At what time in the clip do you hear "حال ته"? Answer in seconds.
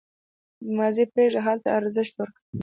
1.45-1.69